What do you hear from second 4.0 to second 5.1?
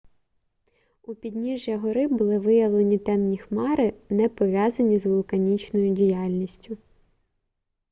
не пов'язані з